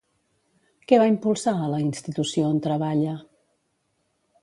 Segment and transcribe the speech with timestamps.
[0.91, 3.17] Què va impulsar a la institució on treballa?